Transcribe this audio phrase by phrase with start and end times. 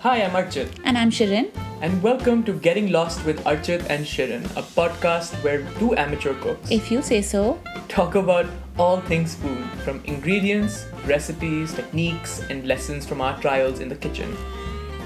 [0.00, 1.50] Hi, I'm Archit, And I'm Shirin.
[1.80, 6.70] and welcome to Getting Lost with Archit and Shirin, a podcast where two amateur cooks
[6.70, 7.60] If you say so.
[7.88, 8.46] talk about
[8.78, 14.36] all things food, from ingredients, recipes, techniques, and lessons from our trials in the kitchen.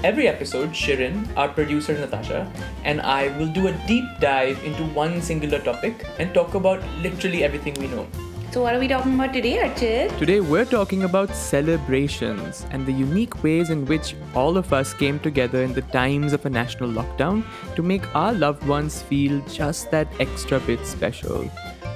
[0.03, 2.51] Every episode, Shirin, our producer Natasha,
[2.83, 7.43] and I will do a deep dive into one singular topic and talk about literally
[7.43, 8.07] everything we know.
[8.53, 10.15] So, what are we talking about today, Archit?
[10.19, 15.19] Today, we're talking about celebrations and the unique ways in which all of us came
[15.19, 17.43] together in the times of a national lockdown
[17.75, 21.49] to make our loved ones feel just that extra bit special.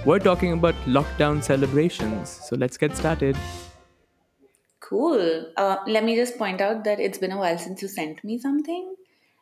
[0.03, 3.37] We're talking about lockdown celebrations, so let's get started.
[4.79, 5.45] Cool.
[5.57, 8.39] Uh, let me just point out that it's been a while since you sent me
[8.39, 8.95] something.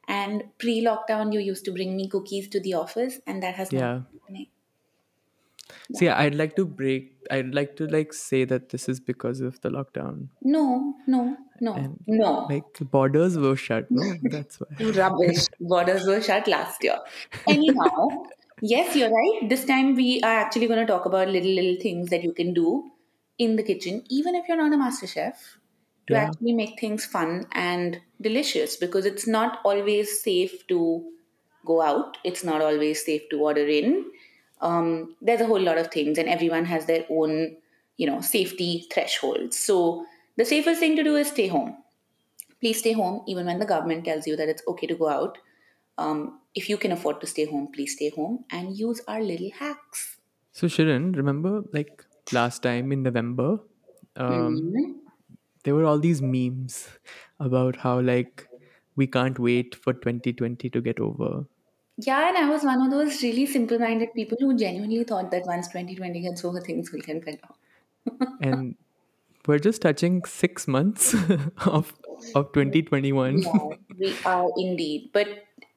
[0.10, 3.72] And pre lockdown, you used to bring me cookies to the office, and that has
[3.72, 3.80] Yeah.
[3.80, 4.15] not
[5.86, 6.00] happening.
[6.00, 9.60] See, I'd like to break, I'd like to like say that this is because of
[9.62, 10.30] the lockdown.
[10.42, 12.48] No, no, no, And, no.
[12.50, 14.14] Like borders were shut, no?
[14.24, 14.86] That's why.
[14.92, 15.46] Rubbish.
[15.60, 16.98] Borders were shut last year.
[17.48, 18.08] Anyhow,
[18.62, 19.50] yes, you're right.
[19.50, 22.54] This time we are actually going to talk about little, little things that you can
[22.54, 22.92] do
[23.38, 25.58] in the kitchen, even if you're not a master chef,
[26.08, 26.24] to Yeah.
[26.28, 31.12] actually make things fun and delicious because it's not always safe to
[31.66, 34.06] go out, it's not always safe to order in.
[34.62, 37.58] Um, there's a whole lot of things, and everyone has their own,
[37.98, 39.58] you know, safety thresholds.
[39.58, 40.06] So
[40.38, 41.78] the safest thing to do is stay home
[42.60, 45.38] please stay home even when the government tells you that it's okay to go out
[45.98, 49.52] um, if you can afford to stay home please stay home and use our little
[49.60, 50.18] hacks
[50.52, 53.60] So, Shirin, remember like last time in November,
[54.16, 54.96] um, Mhm.
[55.64, 56.88] there were all these memes
[57.40, 58.48] about how like
[58.96, 61.46] we can't wait for 2020 to get over
[61.98, 65.68] yeah and i was one of those really simple-minded people who genuinely thought that once
[65.68, 67.40] 2020 gets over things will get better.
[68.42, 68.76] And
[69.48, 71.14] we're just touching six months
[71.66, 71.94] of
[72.36, 75.10] of 2021 yeah we are indeed.
[75.14, 75.28] But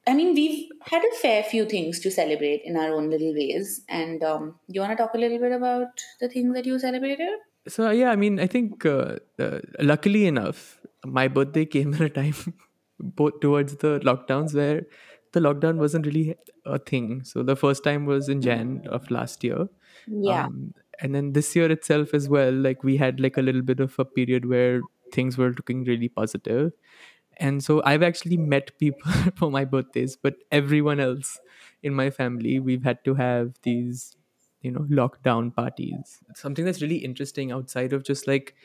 [0.07, 3.81] i mean we've had a fair few things to celebrate in our own little ways.
[3.87, 7.39] And um, you want to talk a little bit about the things that you celebrated?
[7.67, 12.09] So yeah i mean i think uh, uh, luckily enough my birthday came at a
[12.09, 12.55] time
[12.99, 14.85] both towards the lockdowns where
[15.31, 16.35] the lockdown wasn't really
[16.65, 17.23] a thing.
[17.23, 19.67] So the first time was in jan of last year.
[20.07, 20.45] Yeah.
[20.45, 23.79] Um, and then this year itself as well like we had like a little bit
[23.79, 24.81] of a period where
[25.13, 26.71] things were looking really positive.
[26.71, 26.73] positive.
[27.37, 31.39] And so i've actually met people for my birthdays but everyone else
[31.83, 34.17] in my family we've had to have these
[34.61, 36.19] you know lockdown parties.
[36.35, 38.55] Something that's really interesting outside of just like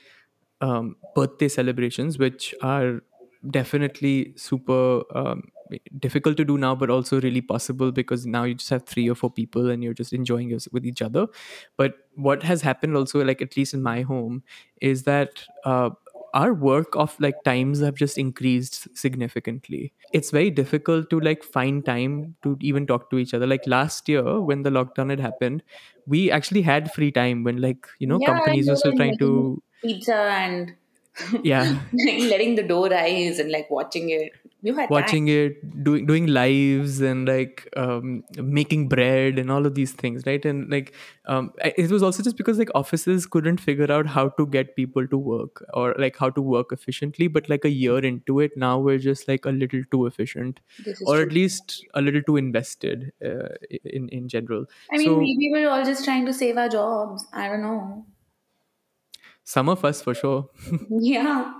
[0.60, 3.02] um, birthday celebrations which are
[3.50, 5.50] definitely super um,
[5.98, 9.14] difficult to do now but also really possible because now you just have three or
[9.14, 11.26] four people and you're just enjoying it with each other.
[11.76, 14.42] But what has happened also like at least in my home
[14.80, 15.90] is that uh,
[16.32, 19.92] our work of like times have just increased significantly.
[20.12, 23.46] It's very difficult to like find time to even talk to each other.
[23.46, 25.62] Like last year when the lockdown had happened
[26.06, 29.62] we actually had free time when like you know yeah companies were still trying to
[29.82, 30.74] pizza and
[31.42, 31.78] yeah.
[31.92, 34.32] like letting the dough rise and like watching it.
[34.64, 34.94] You had time.
[34.94, 40.22] watching it doing doing lives and like um, making bread and all of these things
[40.26, 40.94] right and like
[41.26, 45.06] um, it was also just because like offices couldn't figure out how to get people
[45.08, 48.78] to work or like how to work efficiently but like a year into it now
[48.78, 50.60] we're just like a little too efficient
[51.06, 51.26] or true.
[51.26, 53.48] at least a little too invested uh,
[53.84, 57.26] in in general I mean, so maybe we're all just trying to save our jobs.
[57.32, 58.06] I don't know.
[59.44, 60.48] Some of us for sure.
[60.90, 61.52] Yeah.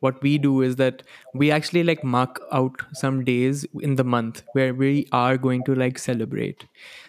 [0.00, 1.02] what we do is that
[1.34, 5.74] we actually like mark out some days in the month where we are going to
[5.74, 6.66] like celebrate.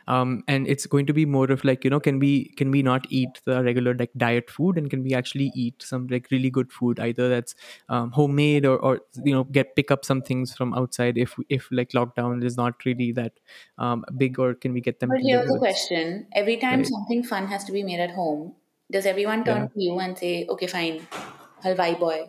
[0.07, 2.81] Um, and it's going to be more of like you know can we can we
[2.81, 6.49] not eat the regular like diet food and can we actually eat some like really
[6.49, 7.55] good food either that's
[7.89, 11.67] um, homemade or, or you know get pick up some things from outside if if
[11.71, 13.33] like lockdown is not really that
[13.77, 16.27] um, big or can we get them But here's the question.
[16.33, 16.87] Every time right.
[16.87, 18.55] something fun has to be made at home,
[18.93, 21.07] does everyone turn yeah to you and say, okay, fine,
[21.65, 22.19] halwai boy,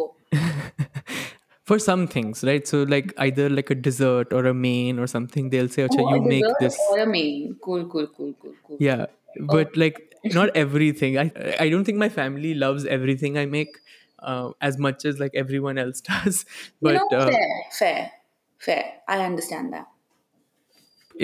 [0.00, 0.14] go?
[1.64, 5.50] for some things right so like either like a dessert or a main or something
[5.50, 7.56] they'll say Acha, Oh, you make this or a main?
[7.62, 8.78] Cool, cool, cool, cool, cool.
[8.78, 9.06] yeah
[9.48, 13.78] Oh, but like not everything i i don't think my family loves everything i make
[14.20, 16.44] uh, as much as like everyone else does
[16.80, 18.12] you know, uh, fair, fair,
[18.58, 18.92] fair.
[19.08, 19.88] I understand that.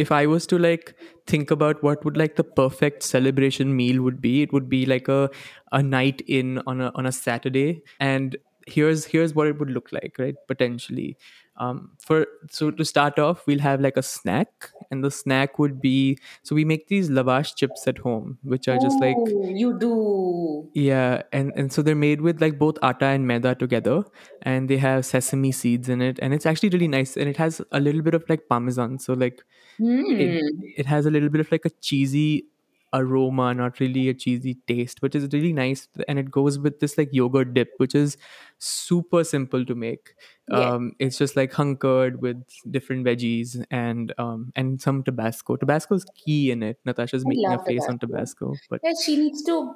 [0.04, 0.94] If i was to like
[1.26, 5.08] think about what would like the perfect celebration meal would be it would be like
[5.08, 5.30] a
[5.72, 7.82] a night in on a on a saturday.
[8.00, 8.36] And
[8.66, 11.16] here's here's what it would look like right potentially.
[11.56, 14.70] Um for so to start off we'll have like a snack.
[14.90, 18.78] And the snack would be so we make these lavash chips at home which are
[18.78, 19.16] just like
[19.62, 20.70] you do.
[20.74, 24.02] yeah and and so they're made with like both atta and maida together.
[24.42, 26.18] And they have sesame seeds in it.
[26.22, 27.16] And it's actually really nice.
[27.16, 28.98] And it has a little bit of like parmesan.
[28.98, 29.44] So like
[29.78, 30.60] it Hmm.
[30.76, 32.46] it has a little bit of like a cheesy
[32.94, 36.96] aroma not really a cheesy taste which is really nice and it goes with this
[36.96, 38.16] like yogurt dip which is
[38.58, 40.14] super simple to make
[40.50, 45.56] Yes, um it's just like hung curd with different veggies and um and some tabasco
[45.56, 48.54] tabasco is key in it natasha's I making a face on Tabasco.
[48.54, 49.74] tabasco but Yeah, she needs to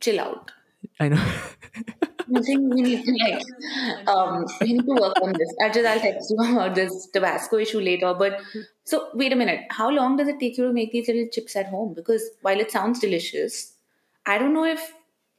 [0.00, 0.52] chill out.
[1.00, 1.24] i know
[2.36, 5.54] I think we need to like um we need to work on this.
[5.62, 8.14] Actually, I'll text you about this Tabasco issue later.
[8.14, 8.40] But
[8.84, 11.56] so wait a minute, how long does it take you to make these little chips
[11.56, 11.94] at home?
[11.94, 13.74] Because while it sounds delicious,
[14.26, 14.92] I don't know if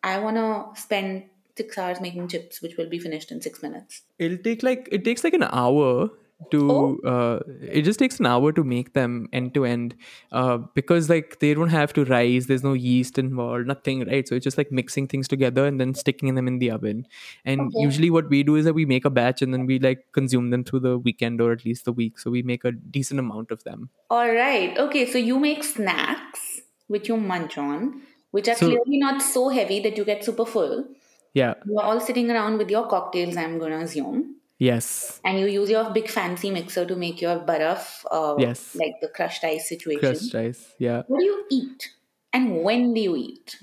[0.04, 1.24] I wanna spend
[1.58, 4.02] six hours making chips, which will be finished in six minutes.
[4.20, 6.10] it'll take like it takes like an hour
[6.44, 9.96] Oh, to uh it just takes an hour to make them end to end
[10.34, 14.36] uh because like they don't have to rise there's no yeast involved nothing right so
[14.36, 17.08] it's just like mixing things together and then sticking them in the oven
[17.46, 17.80] and okay.
[17.80, 20.50] usually what we do is that we make a batch and then we like consume
[20.50, 23.50] them through the weekend or at least the week so we make a decent amount
[23.50, 24.78] of them All right.
[24.78, 29.50] Okay, so you make snacks which you munch on, which are so clearly not so
[29.50, 30.86] heavy that you get super full.
[31.34, 34.25] yeah You are all sitting around with your cocktails, I'm gonna assume.
[34.60, 38.94] Yes And you use your big fancy mixer to make your baraf, uh, yes like
[39.02, 40.00] the crushed ice situation.
[40.00, 41.92] crushed rice yeah What do you eat?
[42.34, 43.57] And when do you eat?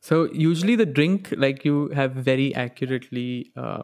[0.00, 3.82] So usually the drink, like you have very accurately uh,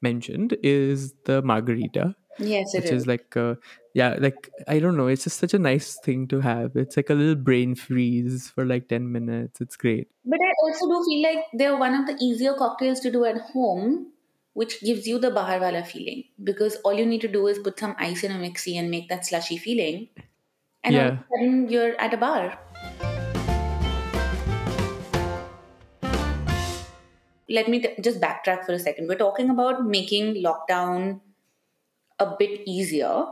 [0.00, 3.02] mentioned, is the margarita, Yes, it which is.
[3.02, 3.56] is like, uh,
[3.94, 6.76] yeah, like I don't know, it's just such a nice thing to have.
[6.76, 9.60] It's like a little brain freeze for like ten minutes.
[9.60, 10.08] It's great.
[10.24, 13.38] But I also do feel like they're one of the easier cocktails to do at
[13.52, 14.12] home,
[14.58, 16.24] which gives you the bahar wala feeling.
[16.42, 19.08] Because all you need to do is put some ice in a mixie and make
[19.08, 20.08] that slushy feeling,
[20.82, 22.58] and all of a sudden you're at a bar.
[27.48, 29.06] Let me t- just backtrack for a second.
[29.08, 31.20] We're talking about making lockdown
[32.18, 33.26] a bit easier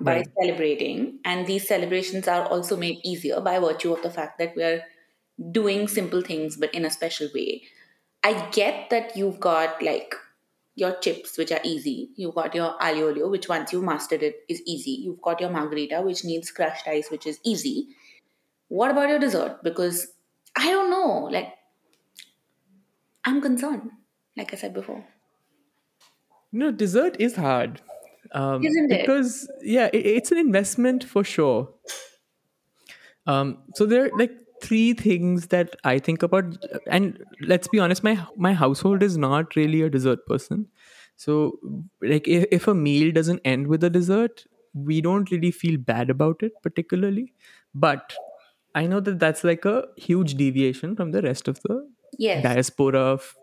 [0.00, 0.28] by right.
[0.38, 4.62] celebrating, and these celebrations are also made easier by virtue of the fact that we
[4.64, 4.82] are
[5.50, 7.62] doing simple things but in a special way.
[8.22, 10.14] I get that you've got like
[10.74, 12.10] your chips, which are easy.
[12.16, 14.92] You've got your aglio olio, which once you've mastered it is easy.
[14.92, 17.88] You've got your margarita, which needs crushed ice, which is easy.
[18.68, 19.62] What about your dessert?
[19.62, 20.08] Because
[20.56, 21.28] I don't know.
[21.30, 21.52] Like,
[23.24, 23.90] I'm concerned,
[24.36, 25.04] like I said before.
[26.52, 27.80] No, dessert is hard.
[28.32, 29.00] Um, Isn't it?
[29.00, 31.68] because yeah, it, it's an investment for sure.
[33.26, 36.56] Um, so there like three things that I think about,
[36.86, 40.68] and let's be honest, my my household is not really a dessert person.
[41.16, 41.58] So
[42.02, 44.44] like if, if a meal doesn't end with a dessert,
[44.74, 47.32] we don't really feel bad about it particularly.
[47.74, 48.14] But
[48.74, 51.88] I know that that's like a huge deviation from the rest of the
[52.18, 52.42] Yes.
[52.42, 53.34] diaspora of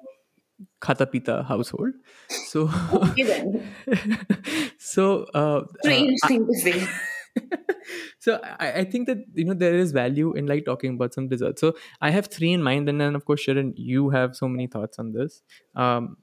[0.82, 1.94] Khata Pita household.
[2.30, 2.68] So
[4.78, 6.88] so uh, uh, Strange thing to say.
[8.20, 11.28] so I, I think that you know there is value in like talking about some
[11.28, 11.62] desserts.
[11.62, 14.68] So i have three in mind and then of course Shirin you have so many
[14.68, 15.42] thoughts on this.
[15.76, 16.18] Um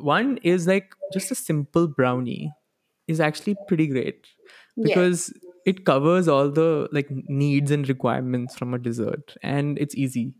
[0.00, 2.52] one is like just a simple brownie
[3.06, 4.26] is actually pretty great
[4.76, 4.88] Yes.
[4.88, 5.34] because
[5.66, 10.34] it covers all the like needs and requirements from a dessert and it's easy.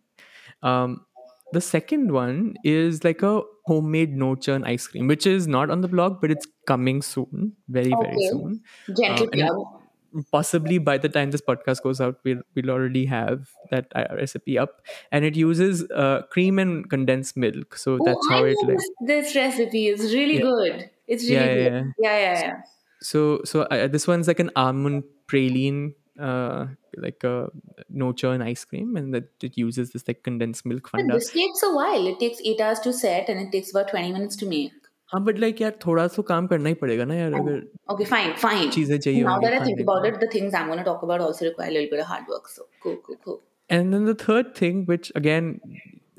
[0.62, 1.04] Um
[1.52, 5.80] the second one is like a homemade no churn ice cream which is not on
[5.82, 8.60] the blog but it's coming soon very very soon.
[8.96, 9.80] Gentle um.
[10.30, 14.58] Possibly by the time this podcast goes out we'll, we'll already have that uh, recipe
[14.58, 14.80] up
[15.10, 18.68] and it uses uh, cream and condensed milk so Oh, that's I how it know
[18.74, 19.88] like this, recipe.
[19.88, 20.90] is really yeah good.
[21.06, 21.72] It's really yeah, good.
[21.72, 21.82] yeah.
[21.98, 22.54] Yeah, yeah, yeah.
[23.00, 26.66] so so uh, this one's like an almond praline uh
[26.96, 27.48] like a
[27.88, 31.30] no churn ice cream and that it uses this like condensed milk But funda this
[31.30, 32.06] takes a while.
[32.06, 34.72] It takes eight hours to set and it takes about 20 minutes to make.
[35.13, 37.95] हाँ but like यार थोड़ा तो काम करना ही पड़ेगा ना यार I अगर know.
[37.95, 38.69] Okay, fine, fine.
[38.71, 40.81] चीजें चाहिए Now होंगी that I think खाने about को it, the things I'm going
[40.83, 42.47] to talk about also require a little bit of hard work.
[42.57, 43.39] So, cool, cool, cool.
[43.77, 45.49] and then the third thing which again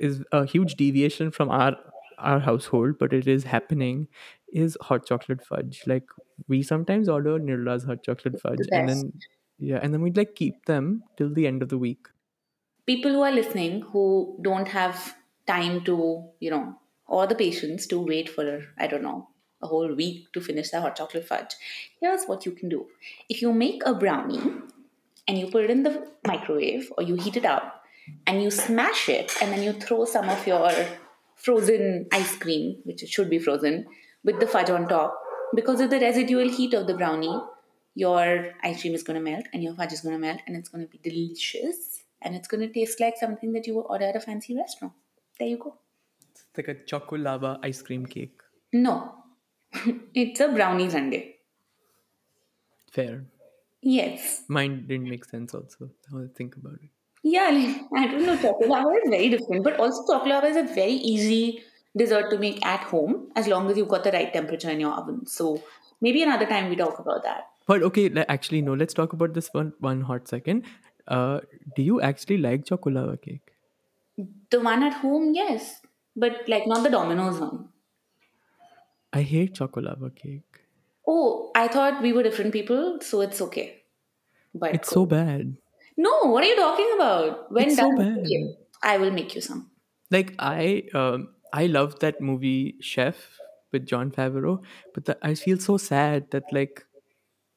[0.09, 1.71] is a huge deviation from our
[2.33, 4.03] our household but it is happening
[4.65, 6.13] is hot chocolate fudge like
[6.55, 9.27] we sometimes order nirla's hot chocolate It's the fudge and then best.
[9.71, 10.93] yeah and then we'd like keep them
[11.23, 12.13] till the end of the week
[12.93, 14.05] People who are listening who
[14.43, 15.03] don't have
[15.51, 15.97] time to,
[16.47, 16.63] you know,
[17.08, 19.30] or the patience to wait for, I don't know,
[19.62, 21.56] a whole week to finish their hot chocolate fudge,
[22.00, 22.88] here's what you can do.
[23.30, 24.42] If you make a brownie
[25.28, 27.84] and you put it in the microwave or you heat it up
[28.28, 30.72] and you smash it and then you throw some of your
[31.36, 33.86] frozen ice cream, which should be frozen,
[34.24, 35.20] with the fudge on top.
[35.56, 37.40] Because of the residual heat of the brownie,
[37.94, 40.58] your ice cream is going to melt and your fudge is going to melt and
[40.58, 43.84] it's going to be delicious and it's going to taste like something that you would
[43.84, 44.94] order at a fancy restaurant.
[45.40, 45.78] There you go.
[46.58, 48.40] Like a choco lava ice cream cake.
[48.74, 49.14] No,
[50.14, 51.34] it's a brownie sundae.
[52.92, 53.26] Fair.
[53.82, 54.44] Yes.
[54.48, 55.92] Mine didn't make sense also.
[56.12, 56.90] Now I think about it.
[57.24, 58.38] Yeah, like, I don't know.
[58.38, 61.64] Chocolate lava is very different, but also chocolate lava is a very easy
[61.98, 64.92] dessert to make at home as long as you've got the right temperature in your
[64.92, 65.26] oven.
[65.26, 65.62] So
[66.02, 67.48] maybe another time we talk about that.
[67.68, 68.74] But okay, actually no.
[68.74, 70.66] Let's talk about this one one hot second.
[71.08, 71.40] Uh,
[71.76, 73.52] do you actually like choco lava cake?
[74.50, 75.82] The one at home, yes,
[76.16, 77.70] but like not the Domino's one.
[79.12, 80.68] I hate choco lava cake.
[81.08, 83.84] Oh, I thought we were different people, so it's okay.
[84.54, 85.58] But It's so bad.
[85.98, 87.52] no, what are you talking about?
[87.52, 88.20] When It's so done, bad.
[88.20, 89.72] okay, I will make you some.
[90.12, 93.40] Like I um I love that movie Chef
[93.72, 96.86] with Jon Favreau, but the, I feel so sad that like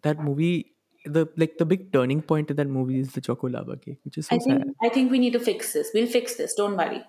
[0.03, 0.75] that movie
[1.05, 4.19] the like the big turning point in that movie is the choco lava cake, which
[4.19, 4.75] is so I think sad.
[4.83, 5.91] I think we need to fix this.
[5.95, 6.55] We'll fix this.
[6.55, 7.05] Don't worry.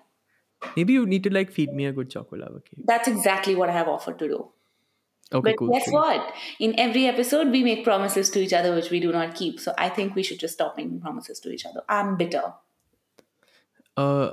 [0.76, 2.84] Maybe you need to like feed me a good chocolate lava cake.
[2.84, 4.48] That's exactly what I have offered to do.
[5.32, 5.68] Okay, But cool.
[5.72, 5.94] guess cool.
[5.94, 6.34] what?
[6.58, 9.60] In every episode, we make promises to each other which we do not keep.
[9.60, 11.82] So I think we should just stop making promises to each other.
[11.88, 12.52] I'm bitter.
[13.96, 14.32] Uh,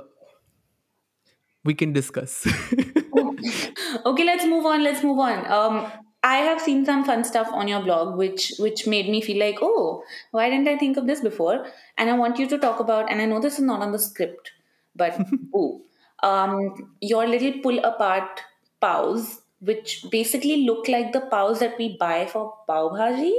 [1.64, 2.46] we can discuss.
[4.06, 4.82] okay, let's move on.
[4.82, 5.46] Let's move on.
[5.50, 5.92] Um,
[6.22, 9.58] I have seen some fun stuff on your blog, which which made me feel like,
[9.62, 11.66] oh, why didn't I think of this before?
[11.96, 13.10] And I want you to talk about.
[13.10, 14.50] And I know this is not on the script,
[14.96, 15.18] but
[15.54, 15.82] ooh,
[16.22, 18.40] um, your little pull apart
[18.80, 23.32] paws, which basically look like the paws that we buy for pav bhaji.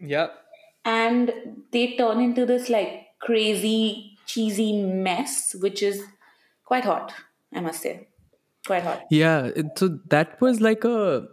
[0.00, 0.28] yeah.
[0.84, 1.32] and
[1.72, 6.02] they turn into this like crazy cheesy mess which is
[6.64, 7.12] quite hot
[7.52, 8.06] i must say
[8.66, 11.26] quite hot Yeah, so that was like a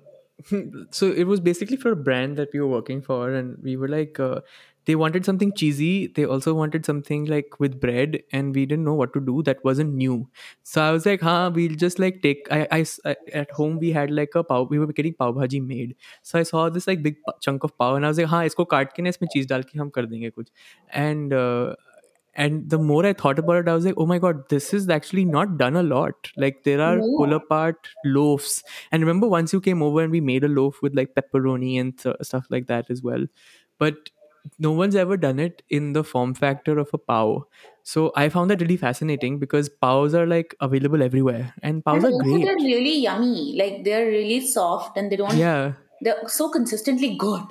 [0.92, 3.88] so it was basically for a brand that we were working for and we were
[3.88, 4.42] like uh,
[4.86, 6.08] they wanted something cheesy.
[6.08, 9.42] They also wanted something like with bread, and we didn't know what to do.
[9.44, 10.28] That wasn't new.
[10.64, 12.48] So I was like, huh, we'll just like take.
[12.52, 14.70] I, I, I at home we had like a pav.
[14.70, 15.96] We were getting pav bhaji made.
[16.24, 18.68] So I saw this like big chunk of pav, and I was like, huh, isko
[18.76, 20.48] kaat ke na isme cheese dal ke hum kar denge kuch.
[20.94, 21.76] And uh,
[22.44, 24.90] and the more i thought about it i was like oh my god this is
[24.90, 28.62] actually not done a lot like there are pull apart loaves
[28.92, 31.98] and remember once you came over and we made a loaf with like pepperoni and
[31.98, 33.26] th- stuff like that as well
[33.80, 34.10] but
[34.60, 37.48] no one's ever done it in the form factor of a pao.
[37.84, 42.14] So I found that really fascinating because paws are like available everywhere and paws and
[42.14, 42.44] are great.
[42.46, 45.74] they're really yummy like they're really soft and they don't Yeah.
[46.02, 47.44] they're so consistently good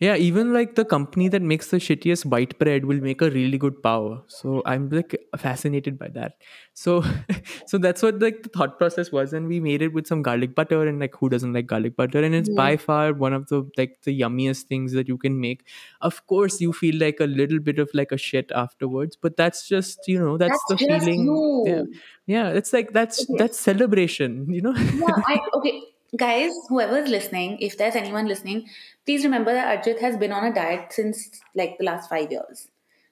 [0.00, 3.58] Yeah, even like the company that makes the shittiest white bread will make a really
[3.58, 4.22] good power.
[4.28, 6.34] So I'm like fascinated by that.
[6.72, 7.02] So
[7.66, 9.32] so that's what like the thought process was.
[9.32, 12.22] And we made it with some garlic butter and like who doesn't like garlic butter?
[12.22, 15.66] And it's by far one of the like the yummiest things that you can make.
[16.00, 19.66] Of course you feel like a little bit of like a shit afterwards, but that's
[19.66, 21.24] just you know, that's, That's the feeling.
[21.24, 21.64] you.
[21.66, 21.82] Yeah.
[22.26, 23.34] Yeah, it's like that's Okay.
[23.38, 24.74] that's celebration, you know?
[24.76, 25.82] yeah I, okay
[26.16, 28.66] guys whoever's listening if there's anyone listening
[29.04, 32.68] please remember that Archit has been on a diet since like the last five years.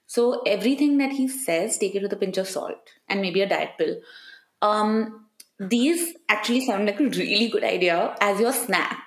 [0.06, 3.48] So everything that he says take it with a pinch of salt and maybe a
[3.48, 3.96] diet pill.
[4.62, 5.26] Um
[5.58, 9.02] these actually sound like a really good idea as your snack.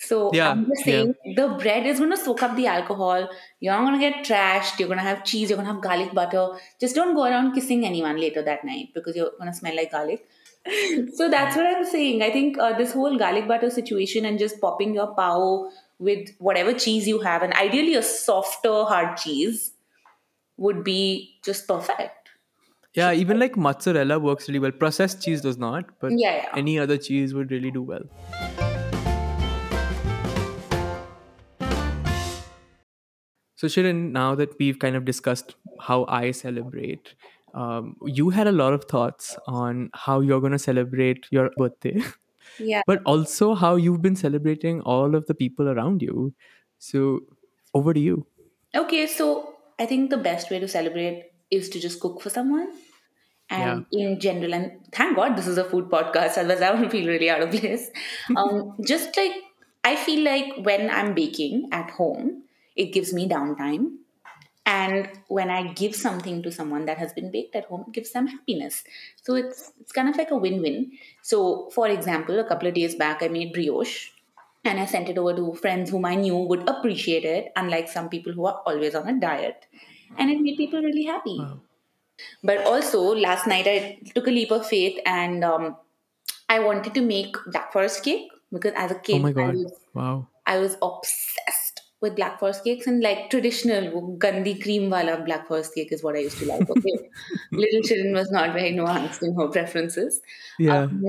[0.00, 0.92] So Yeah, i'm just yeah.
[0.92, 3.28] saying the bread is going to soak up the alcohol.
[3.60, 4.78] You're not going to get trashed.
[4.78, 5.50] You're going to have cheese.
[5.50, 6.50] You're going to have garlic butter.
[6.80, 9.90] Just don't go around kissing anyone later that night because you're going to smell like
[9.90, 10.28] garlic
[11.14, 12.22] so that's what I'm saying.
[12.22, 16.72] I think uh, this whole garlic butter situation and just popping your pao with whatever
[16.72, 19.72] cheese you have, and ideally a softer hard cheese,
[20.56, 22.12] would be just perfect.
[22.94, 24.72] Yeah, even like mozzarella works really well.
[24.72, 26.48] Processed cheese does not, but Yeah, yeah.
[26.56, 28.02] any other cheese would really do well.
[33.56, 37.14] So, Shirin, now that we've kind of discussed how I celebrate,
[37.54, 42.02] um, you had a lot of thoughts on how you're going to celebrate your birthday,
[42.58, 42.82] Yeah.
[42.86, 46.34] but also how you've been celebrating all of the people around you.
[46.78, 47.20] So,
[47.74, 48.26] over to you.
[48.74, 52.68] Okay, so I think the best way to celebrate is to just cook for someone.
[53.50, 57.06] And in general, and thank God this is a food podcast, otherwise I would feel
[57.08, 57.90] really out of place.
[58.36, 59.32] Um, just like
[59.84, 62.42] I feel like when I'm baking at home,
[62.76, 63.86] it gives me downtime.
[64.68, 68.12] And when I give something to someone that has been baked at home, it gives
[68.12, 68.84] them happiness.
[69.22, 70.92] So it's it's kind of like a win-win.
[71.22, 74.10] So for example, a couple of days back I made brioche
[74.64, 78.10] and I sent it over to friends whom I knew would appreciate it, unlike some
[78.10, 79.66] people who are always on a diet.
[80.18, 81.38] And it made people really happy.
[81.38, 81.60] Wow.
[82.42, 85.76] But also, last night I took a leap of faith and um,
[86.48, 89.54] I wanted to make black forest cake because as a Oh kid my I god.
[89.54, 90.28] was Wow.
[90.46, 91.47] I was obsessed
[92.00, 96.16] with black forest cakes and like traditional gandhi cream wala black forest cake is what
[96.16, 96.68] I used to like.
[96.70, 97.10] Okay,
[97.56, 100.20] little Shirin was not very nuanced in her preferences,
[100.58, 100.88] Yeah.
[100.90, 101.02] um,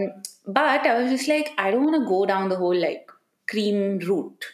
[0.47, 3.09] but I was just like I don't want to go down the whole like
[3.47, 4.45] cream route.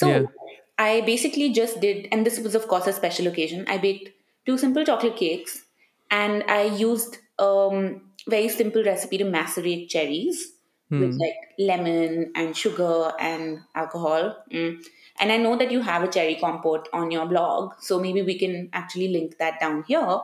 [0.00, 0.22] Yeah.
[0.22, 0.30] So
[0.78, 3.64] I basically just did, and this was of course a special occasion.
[3.68, 4.10] I baked
[4.46, 5.64] two simple chocolate cakes,
[6.10, 10.52] and I used um very simple recipe to macerate cherries
[10.98, 11.18] with Hmm.
[11.20, 14.42] like lemon and sugar and alcohol.
[14.50, 14.82] Mm.
[15.20, 18.38] And I know that you have a cherry compote on your blog, so maybe we
[18.38, 20.20] can actually link that down here.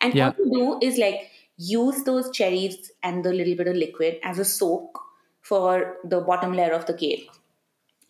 [0.00, 0.32] And Yeah.
[0.38, 4.44] you do is like use those cherries and the little bit of liquid as a
[4.44, 4.98] soak
[5.40, 7.28] for the bottom layer of the cake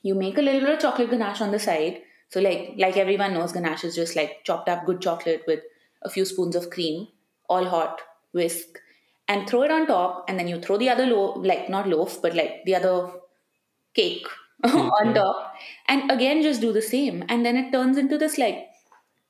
[0.02, 2.02] you make a little bit of chocolate ganache on the side.
[2.30, 5.60] So like like everyone knows, ganache is just like chopped up good chocolate with
[6.02, 7.08] a few spoons of cream,
[7.48, 8.00] all hot,
[8.32, 8.80] whisk,
[9.28, 10.24] and throw it on top.
[10.28, 13.10] And then you throw the other loaf, like not loaf, but like the other
[13.94, 14.26] Cake,
[14.64, 15.54] on top.
[15.88, 17.24] And again, just do the same.
[17.28, 18.68] And then it turns into this like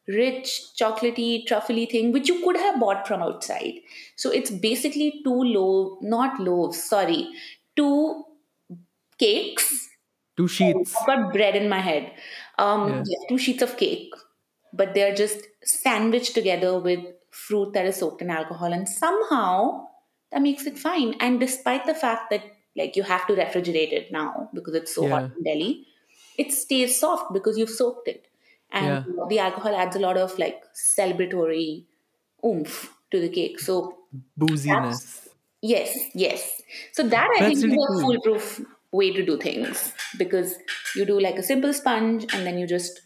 [0.08, 3.74] rich, chocolatey, truffly thing, which you could have bought from outside.
[4.16, 7.30] So it's basically two loaves, not loaves, sorry,
[7.76, 8.24] two
[9.18, 9.88] cakes
[10.36, 10.94] Two sheets.
[11.00, 12.12] I've got bread in my head.
[12.58, 13.04] Um, Yeah.
[13.06, 14.12] yeah, two sheets of cake,
[14.72, 19.88] but they're just sandwiched together with fruit that is soaked in alcohol, and somehow
[20.30, 21.14] that makes it fine.
[21.20, 22.44] And despite the fact that
[22.76, 25.86] like you have to refrigerate it now because it's so hot in Delhi,
[26.38, 28.26] it stays soft because you've soaked it,
[28.70, 29.04] and Yeah.
[29.28, 31.86] the alcohol adds a lot of like celebratory
[32.44, 33.60] oomph to the cake.
[33.60, 33.98] So
[34.36, 35.28] Booziness.
[35.60, 36.60] Yes, yes.
[36.92, 38.00] So that I That's think really is a cool.
[38.02, 40.56] foolproof way to do things because
[40.96, 43.00] you do like a simple sponge and then you just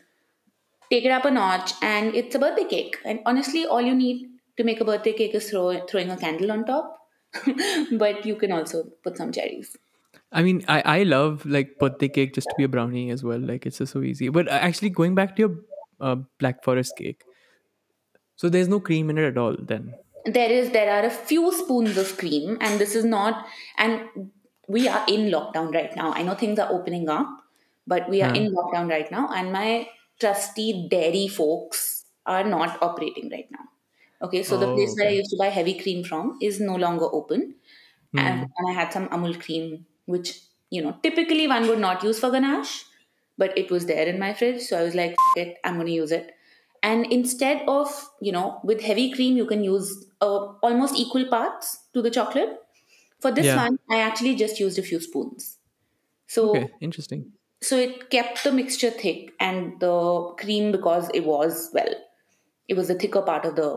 [0.91, 2.97] take it up a notch and it's a birthday cake.
[3.05, 6.53] And honestly, all you need to make a birthday cake is throw, throwing a candle
[6.53, 7.06] on top.
[7.99, 9.77] but you can also put some cherries.
[10.33, 13.39] I mean, I, I love like birthday cake just to be a brownie as well.
[13.39, 14.29] Like it's just so easy.
[14.29, 15.57] But uh, actually, going back to your
[16.01, 17.25] uh, black forest cake,
[18.37, 19.57] so there's no cream in it at all.
[19.59, 24.31] Then there is there are a few spoons of cream and this is not and
[24.69, 27.29] we are in lockdown right now i know things are opening up
[27.87, 28.41] but we are Huh.
[28.41, 29.89] in lockdown right now and my
[30.21, 33.65] trusty dairy folks are not operating right now
[34.23, 36.77] okay so the Oh, place where i used to buy heavy cream from is no
[36.77, 37.55] longer open
[38.17, 38.53] and, Hmm.
[38.57, 42.31] and i had some amul cream which you know typically one would not use for
[42.31, 42.85] ganache
[43.39, 45.87] but it was there in my fridge so i was like "F it i'm going
[45.87, 46.35] to use it
[46.83, 47.89] and instead of
[48.21, 52.59] you know with heavy cream you can use uh, almost equal parts to the chocolate
[53.21, 53.63] for this Yeah.
[53.63, 55.59] one i actually just used a few spoons
[56.29, 57.33] so okay, interesting.
[57.63, 61.95] so it kept the mixture thick and the cream because it was well
[62.69, 63.69] it was the thicker part of the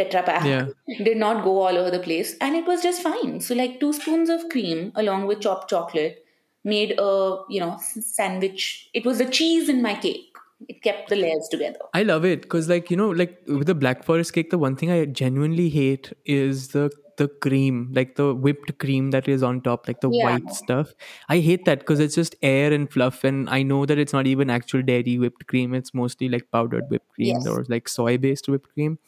[0.00, 0.66] tetra pack Yeah.
[1.10, 3.40] did not go all over the place and it was just fine.
[3.40, 6.24] So like two spoons of cream along with chopped chocolate
[6.64, 8.88] made a you know sandwich.
[8.94, 10.26] It was the cheese in my cake.
[10.68, 11.78] It kept the layers together.
[11.94, 14.76] I love it because, like you know, like with the black forest cake, the one
[14.76, 19.60] thing I genuinely hate is the the cream, like the whipped cream that is on
[19.68, 20.24] top, like the Yeah.
[20.24, 20.92] white stuff.
[21.28, 24.26] I hate that because it's just air and fluff, and I know that it's not
[24.32, 25.74] even actual dairy whipped cream.
[25.80, 27.46] It's mostly like powdered whipped cream Yes.
[27.54, 28.98] or like soy based whipped cream.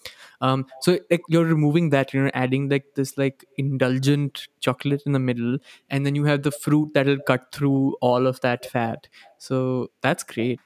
[0.40, 5.24] Um, so like you're removing that, you're adding like this like indulgent chocolate in the
[5.30, 5.58] middle,
[5.90, 9.08] and then you have the fruit that'll cut through all of that fat.
[9.38, 10.60] So that's great.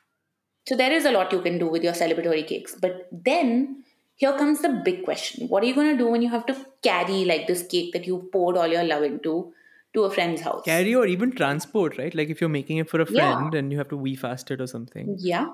[0.68, 2.74] So there is a lot you can do with your celebratory cakes.
[2.74, 3.84] But then
[4.16, 5.46] here comes the big question.
[5.48, 8.06] What are you going to do when you have to carry like this cake that
[8.06, 9.52] you poured all your love into
[9.94, 10.64] to a friend's house?
[10.64, 12.14] carry or even transport, right?
[12.14, 13.36] Like if you're making it for a Yeah.
[13.36, 15.16] friend and you have to we fast it or something.
[15.18, 15.46] Yeah.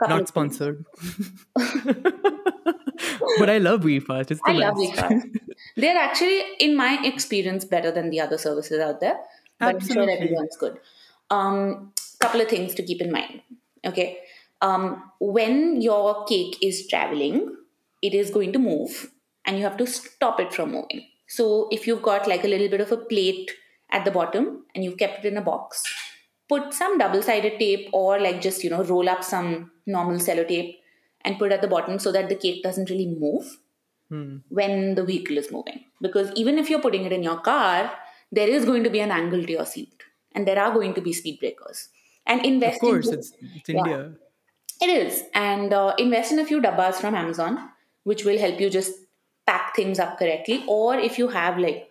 [0.00, 0.84] Couple Not sponsored.
[3.38, 4.30] but I love WeFast.
[4.30, 4.96] It's the I love best.
[4.96, 5.40] WeFast.
[5.76, 9.18] They're actually, in my experience, better than the other services out there.
[9.58, 10.14] But I'm sure Absolutely.
[10.14, 10.78] everyone's good.
[11.30, 13.42] Um, couple of things to keep in mind.
[13.84, 14.18] Okay.
[14.60, 17.56] Um, when your cake is traveling,
[18.02, 19.10] it is going to move
[19.44, 21.06] and you have to stop it from moving.
[21.26, 23.50] So if you've got like a little bit of a plate
[23.90, 25.82] at the bottom and you've kept it in a box,
[26.48, 30.76] put some double-sided tape or like just, you know, roll up some normal sellotape
[31.22, 33.58] and put at the bottom so that the cake doesn't really move
[34.10, 34.36] Hmm.
[34.48, 35.84] when the vehicle is moving.
[36.00, 37.92] Because even if you're putting it in your car,
[38.32, 41.02] there is going to be an angle to your seat, and there are going to
[41.02, 41.90] be speed breakers.
[42.24, 43.76] And invest Of course, in it's it's Yeah.
[43.76, 44.12] India.
[44.80, 47.58] it is, and uh, invest in a few dabbas from Amazon,
[48.04, 48.92] which will help you just
[49.46, 50.64] pack things up correctly.
[50.68, 51.88] Or if you have like,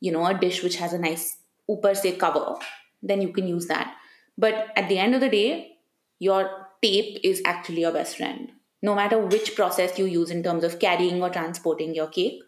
[0.00, 1.36] you know, a dish which has a nice
[1.68, 2.56] upar se cover,
[3.02, 3.94] then you can use that.
[4.36, 5.78] But at the end of the day,
[6.18, 10.64] your tape is actually your best friend, no matter which process you use in terms
[10.64, 12.40] of carrying or transporting your cake,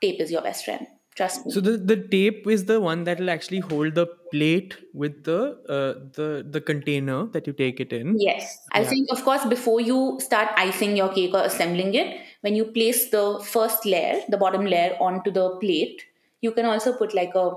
[0.00, 0.86] tape is your best friend.
[1.14, 5.24] Trust So the, the tape is the one that will actually hold the plate with
[5.24, 8.16] the uh, the the container that you take it in.
[8.18, 8.58] Yes.
[8.72, 8.88] I Yeah.
[8.88, 13.10] think, of course, before you start icing your cake or assembling it, when you place
[13.10, 16.02] the first layer, the bottom layer, onto the plate,
[16.40, 17.50] you can also put like a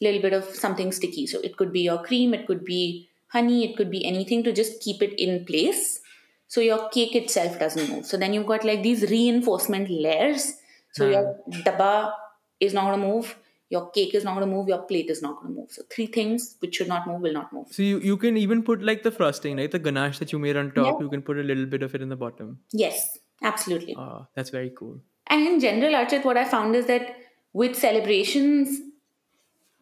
[0.00, 1.26] little bit of something sticky.
[1.26, 4.52] So it could be your cream, it could be honey, it could be anything to
[4.52, 6.00] just keep it in place.
[6.46, 8.06] So your cake itself doesn't move.
[8.06, 10.54] So then you've got like these reinforcement layers.
[10.92, 11.10] So Huh.
[11.10, 12.12] your dabba
[12.60, 13.36] is not going to move,
[13.70, 15.70] your cake is not going to move, your plate is not going to move.
[15.70, 17.68] So three things which should not move will not move.
[17.70, 19.70] So you, you can even put like the frosting, right?
[19.70, 20.98] The ganache that you made on top.
[20.98, 21.04] Yeah.
[21.04, 22.58] You can put a little bit of it in the bottom.
[22.72, 23.94] Yes, absolutely.
[23.98, 25.00] Ah, that's very cool.
[25.26, 27.16] And in general, Archit, what I found is that
[27.52, 28.80] with celebrations,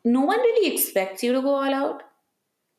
[0.04, 2.02] no one really expects you to go all out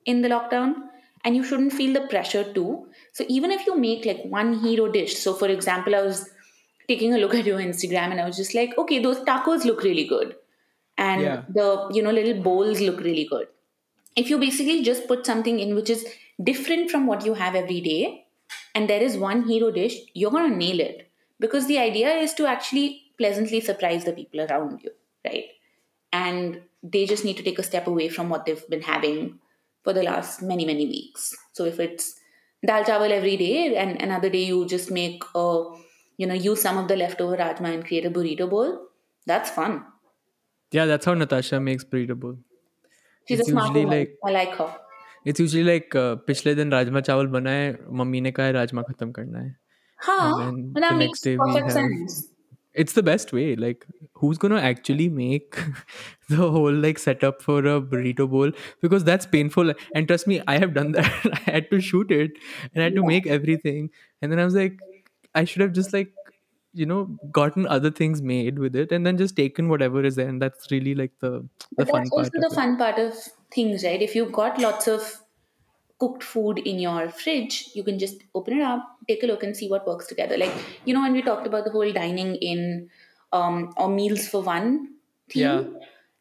[0.06, 0.76] in the lockdown,
[1.24, 2.88] and you shouldn't feel the pressure too.
[3.14, 6.30] So even if you make like one hero dish, so for example, I was
[6.88, 9.84] taking a look at your Instagram and I was just like, okay, those tacos look
[9.84, 10.36] really good,
[10.98, 11.42] and Yeah.
[11.50, 13.48] the you know little bowls look really good.
[14.16, 16.06] If you basically just put something in which is
[16.52, 18.26] different from what you have every day,
[18.76, 22.46] and there is one hero dish, you're gonna nail it because the idea is to
[22.46, 24.92] actually pleasantly surprise the people around you,
[25.26, 25.46] right?
[26.12, 29.40] And they just need to take a step away from what they've been having
[29.84, 31.36] for the last many, many weeks.
[31.54, 32.20] So if it's
[32.66, 35.64] dal chawal every day and another day you just make a,
[36.17, 38.73] you know, use some of the leftover rajma and create a burrito bowl,
[39.27, 39.85] that's fun.
[40.73, 42.37] Yeah, that's how Natasha makes burrito bowl.
[43.29, 43.99] She's It's a smart usually woman.
[43.99, 44.75] like- I like her.
[45.25, 48.83] It's usually like uh, पिछले दिन राजमा चावल बना है mummy ने कहा है राजमा
[48.91, 49.55] खत्म करना है
[50.07, 50.17] Huh?
[50.39, 52.19] then Well, that the makes next day we perfect have- sense.
[52.83, 53.85] it's the best way like
[54.21, 55.57] who's gonna actually make
[56.33, 58.53] the whole like setup for a burrito bowl
[58.87, 62.39] because that's painful and trust me i have done that i had to shoot it
[62.69, 63.11] and i had to Yeah.
[63.15, 63.89] make everything
[64.23, 64.77] and then i was like
[65.36, 66.14] i should have just like
[66.74, 70.28] you know gotten other things made with it and then just taken whatever is there
[70.28, 72.54] and that's really like the the But fun that's part also of the it.
[72.54, 73.14] fun part of
[73.52, 74.02] things, right?
[74.02, 75.22] If you've got lots of
[76.00, 79.56] cooked food in your fridge, you can just open it up, take a look, and
[79.56, 80.38] see what works together.
[80.38, 80.54] Like
[80.86, 82.90] you know, when we talked about the whole dining in
[83.32, 84.96] um, or meals for one
[85.30, 85.64] theme, Yeah.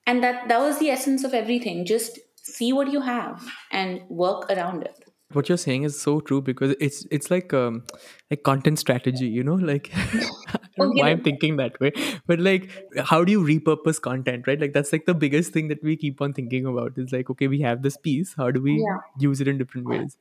[0.07, 1.85] and that that was the essence of everything.
[1.87, 5.05] Just see what you have and work around it.
[5.35, 7.83] What you're saying is so true because it's it's like um
[8.31, 11.03] like content strategy you know like i don't know Okay.
[11.03, 11.93] why i'm thinking that way
[12.27, 12.71] but like
[13.05, 16.21] how do you repurpose content right like that's like the biggest thing that we keep
[16.21, 18.99] on thinking about is like okay we have this piece how do we Yeah.
[19.17, 20.17] use it in different ways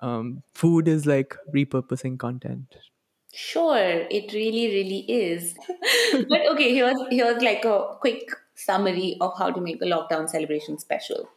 [0.00, 2.76] um food is like repurposing content
[3.32, 3.76] Sure,
[4.10, 5.54] it really, really is.
[6.28, 10.78] but okay, here's here's like a quick summary of how to make a lockdown celebration
[10.78, 11.28] special.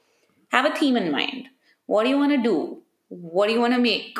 [0.50, 1.50] Have a theme in mind.
[1.88, 2.84] What do you want to do?
[3.12, 4.18] What do you want to make?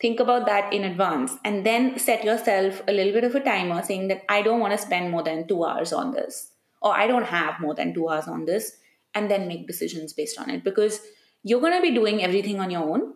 [0.00, 3.82] Think about that in advance and then set yourself a little bit of a timer
[3.82, 7.08] saying that I don't want to spend more than two hours on this, or I
[7.08, 8.76] don't have more than two hours on this,
[9.12, 11.00] and then make decisions based on it because
[11.42, 13.14] you're going to be doing everything on your own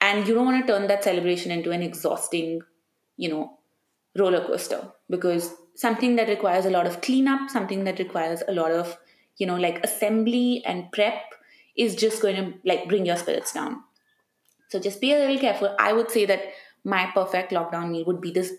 [0.00, 2.62] and you don't want to turn that celebration into an exhausting,
[3.18, 3.58] you know,
[4.16, 8.70] roller coaster because something that requires a lot of cleanup, something that requires a lot
[8.70, 8.96] of,
[9.36, 11.34] you know, like assembly and prep
[11.76, 13.82] is just going to like bring your spirits down.
[14.68, 15.74] So just be a little careful.
[15.78, 16.42] I would say that
[16.84, 18.52] my perfect lockdown meal would be this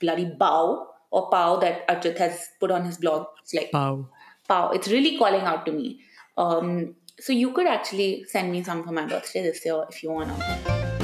[0.00, 3.26] bloody bow or pao that Archit has put on his blog.
[3.42, 4.08] It's like wow
[4.48, 4.70] pao.
[4.70, 6.00] It's really calling out to me.
[6.36, 10.10] Um, so you could actually send me some for my birthday this year if you
[10.10, 10.97] want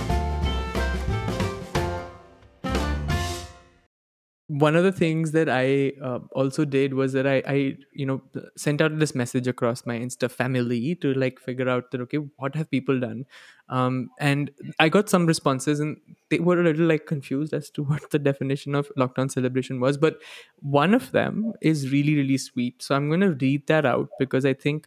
[4.60, 8.22] one of the things that I uh, also did was that I, I, you know,
[8.56, 12.54] sent out this message across my Insta family to like figure out that okay, what
[12.54, 13.24] have people done,
[13.68, 15.96] um, and I got some responses, and
[16.30, 19.96] they were a little like confused as to what the definition of lockdown celebration was.
[19.96, 20.18] But
[20.60, 24.44] one of them is really really sweet, so I'm going to read that out because
[24.44, 24.86] I think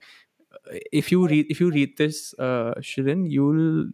[0.54, 3.90] uh, if you read if you read this, uh, Shirin, you'll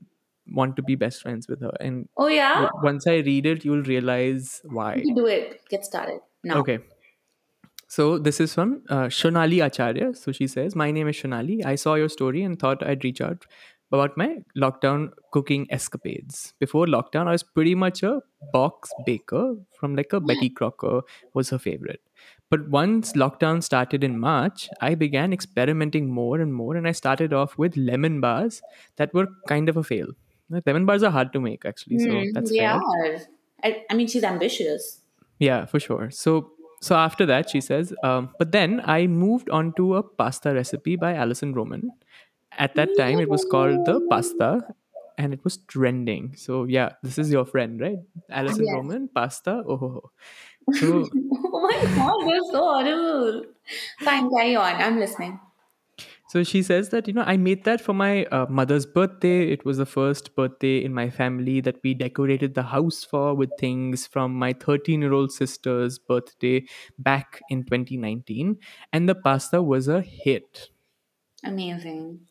[0.52, 2.70] want to be best friends with her, and Oh, yeah?
[2.84, 5.02] once I read it, you'll realize why.
[5.04, 5.62] You do it.
[5.70, 6.20] Get started.
[6.44, 6.58] Now.
[6.60, 6.80] Okay.
[7.88, 10.16] So this is from uh, Shonali Acharya.
[10.16, 11.64] So she says, "My name is Shonali.
[11.66, 13.46] I saw your story and thought I'd reach out
[13.92, 16.54] about my lockdown cooking escapades.
[16.60, 21.02] Before lockdown, I was pretty much a box baker from like a Betty Crocker
[21.36, 22.02] was her favorite.
[22.50, 27.34] But once lockdown started in March, I began experimenting more and more, and I started
[27.34, 28.62] off with lemon bars
[28.98, 30.08] that were kind of a fail.
[30.66, 32.82] Lemon bars are hard to make actually, so Hmm, that's are.
[33.64, 35.00] I, I mean, she's ambitious.
[35.40, 36.12] Yeah, for sure.
[36.12, 40.54] So so after that, she says, um, but then I moved on to a pasta
[40.54, 41.94] recipe by Alison Roman.
[42.58, 44.76] At that time, it was called the pasta.
[45.18, 46.36] and it was trending.
[46.36, 48.00] So yeah, this is your friend, right?
[48.32, 48.74] Alison Yes.
[48.74, 49.64] Roman, pasta.
[49.68, 50.02] Oh,
[50.72, 51.10] so
[51.54, 53.46] oh my god, that's so horrible.
[54.00, 54.76] Fine, carry on.
[54.76, 55.40] I'm listening.
[56.34, 59.52] So she says that, you know, I made that for my uh, mother's birthday.
[59.52, 63.52] It was the first birthday in my family that we decorated the house for with
[63.60, 66.66] things from my 13 year old sister's birthday
[66.98, 68.58] back in 2019.
[68.92, 70.70] And the pasta was a hit.
[71.44, 72.22] Amazing.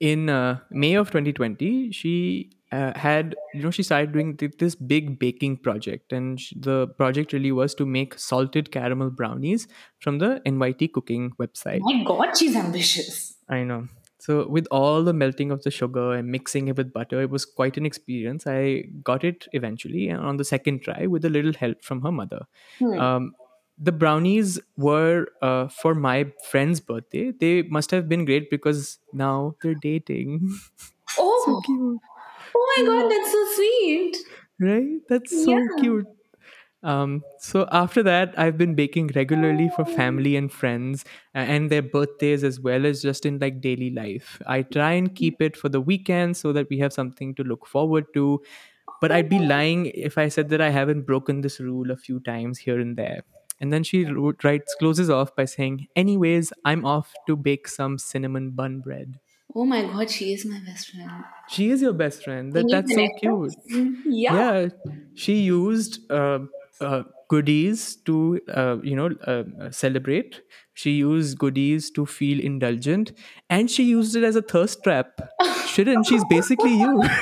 [0.00, 4.74] In uh, May of 2020, she uh, had, you know, she started doing th- this
[4.74, 6.12] big baking project.
[6.12, 9.68] And sh- the project really was to make salted caramel brownies
[10.00, 11.80] from the NYT cooking website.
[11.82, 13.34] My god, she's ambitious.
[13.48, 13.88] I know.
[14.18, 17.44] So with all the melting of the sugar and mixing it with butter, it was
[17.44, 18.46] quite an experience.
[18.46, 22.12] I got it eventually and on the second try with a little help from her
[22.12, 22.46] mother.
[22.78, 22.98] Hmm.
[22.98, 23.32] Um,
[23.78, 27.32] the brownies were uh, for my friend's birthday.
[27.32, 30.56] They must have been great because now they're dating.
[31.18, 32.00] oh, so cute,
[32.54, 34.16] oh my god, that's so sweet.
[34.60, 35.00] right?
[35.08, 35.66] That's so Yeah.
[35.76, 36.06] cute.
[36.82, 41.82] Um, so after that, I've been baking regularly for family and friends uh, and their
[41.82, 44.42] birthdays as well as just in like daily life.
[44.46, 47.66] I try and keep it for the weekend so that we have something to look
[47.66, 48.42] forward to.
[49.00, 52.20] But I'd be lying if I said that I haven't broken this rule a few
[52.20, 53.24] times here and there.
[53.60, 54.04] And then she
[54.42, 59.20] writes, closes off by saying, "Anyways, I'm off to bake some cinnamon bun bread."
[59.54, 61.10] Oh my god, she is my best friend.
[61.48, 62.52] She is your best friend.
[62.54, 63.54] That that's so cute.
[64.06, 64.34] Yeah.
[64.34, 64.68] yeah
[65.14, 66.38] she used uh,
[66.80, 70.40] uh, goodies to uh, you know uh, uh, celebrate
[70.74, 73.12] she used goodies to feel indulgent
[73.50, 75.20] and she used it as a thirst trap
[75.66, 77.02] shouldn't she's basically you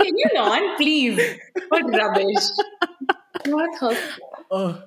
[0.00, 1.38] Can you not, please?
[1.68, 2.46] What rubbish.
[3.44, 3.96] What her?
[4.50, 4.82] oh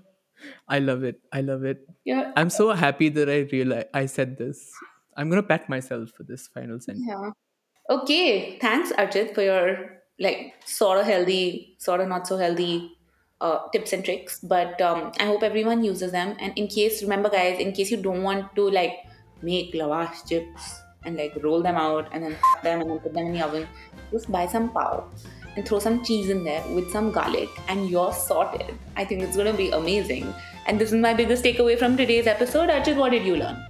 [0.68, 2.32] i love it i love it Yeah.
[2.36, 4.72] i'm so happy that i realized i said this
[5.16, 7.32] i'm gonna pat myself for this final sentence Yeah.
[7.90, 8.58] Okay.
[8.60, 12.92] Thanks, Archit, for your like sort of healthy, sort of not so healthy
[13.42, 14.40] uh, tips and tricks.
[14.40, 16.36] But um, I hope everyone uses them.
[16.40, 18.94] And in case, remember, guys, in case you don't want to like
[19.42, 23.28] make lavash chips and like roll them out and then them and then put them
[23.28, 23.68] in the oven,
[24.12, 25.04] just buy some pav
[25.56, 28.74] and throw some cheese in there with some garlic, and you're sorted.
[28.98, 30.34] I think it's gonna be amazing.
[30.66, 32.70] And this is my biggest takeaway from today's episode.
[32.70, 33.64] Archit, what did you learn?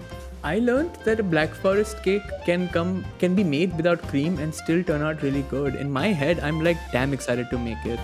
[0.49, 4.53] I learned that a black forest cake can come can be made without cream and
[4.63, 7.99] still turn out really good in my head i'm like damn excited to make it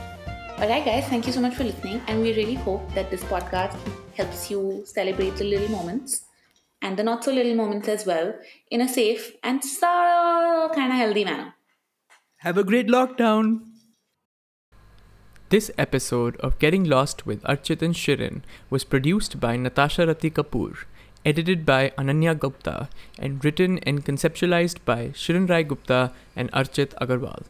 [0.61, 3.75] Alright, guys, thank you so much for listening, and we really hope that this podcast
[4.15, 6.25] helps you celebrate the little moments
[6.83, 8.35] and the not so little moments as well
[8.69, 11.55] in a safe and so kind of healthy manner.
[12.37, 13.61] Have a great lockdown.
[15.49, 20.85] This episode of Getting Lost with Archit and Shirin was produced by Natasha Rati Kapoor,
[21.25, 27.43] edited by Ananya Gupta, and written and conceptualized by Shirin Rai Gupta and Archit Agarwal.